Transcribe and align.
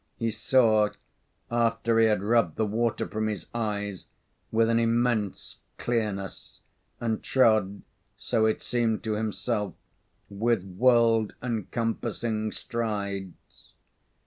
He 0.17 0.31
saw, 0.31 0.89
after 1.51 1.99
he 1.99 2.07
had 2.07 2.23
rubbed 2.23 2.55
the 2.55 2.65
water 2.65 3.07
from 3.07 3.27
his 3.27 3.45
eyes, 3.53 4.07
with 4.51 4.67
an 4.67 4.79
immense 4.79 5.57
clearness, 5.77 6.61
and 6.99 7.21
trod, 7.21 7.83
so 8.17 8.47
it 8.47 8.63
seemed 8.63 9.03
to 9.03 9.13
himself 9.13 9.75
with 10.27 10.63
world 10.63 11.35
encompassing 11.43 12.51
strides. 12.51 13.73